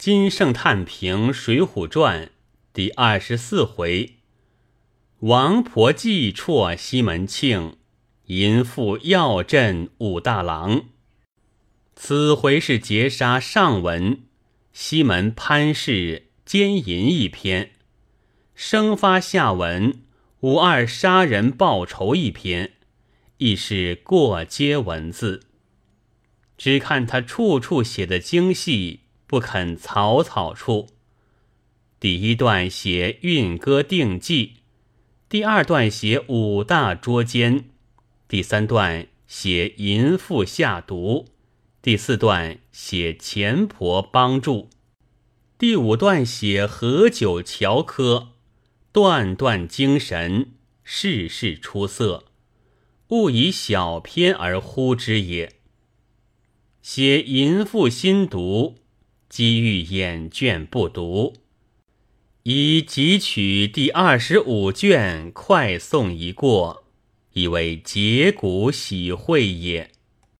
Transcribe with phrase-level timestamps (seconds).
[0.00, 2.24] 金圣叹评《水浒传》
[2.72, 4.14] 第二十四回：
[5.18, 7.76] 王婆计绰西门庆，
[8.28, 10.86] 淫妇要镇武大郎。
[11.94, 14.22] 此回是劫杀上文，
[14.72, 17.66] 西门潘氏奸淫一篇；
[18.54, 20.00] 生发下文，
[20.40, 22.72] 五二杀人报仇一篇，
[23.36, 25.42] 亦是过街文字。
[26.56, 29.00] 只看他处处写的精细。
[29.30, 30.88] 不肯草草处。
[32.00, 34.54] 第一段写运歌定计，
[35.28, 37.66] 第二段写五大捉奸，
[38.26, 41.28] 第三段写淫妇下毒，
[41.80, 44.68] 第四段写钱婆帮助，
[45.56, 48.30] 第五段写何九乔科，
[48.90, 52.24] 段段精神，事事出色，
[53.10, 55.52] 勿以小篇而呼之也。
[56.82, 58.74] 写淫妇心毒。
[59.30, 61.34] 机遇眼卷不读，
[62.42, 66.82] 以汲取第二十五卷快送一过，
[67.34, 69.92] 以为解骨喜会也。